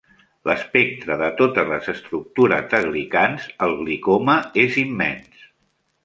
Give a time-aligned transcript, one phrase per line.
[0.49, 5.45] L'espectre de totes les estructures de glicans, el glicoma, és immens.